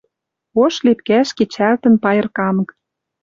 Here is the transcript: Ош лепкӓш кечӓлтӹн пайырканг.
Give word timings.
Ош 0.63 0.75
лепкӓш 0.85 1.29
кечӓлтӹн 1.37 1.95
пайырканг. 2.03 2.67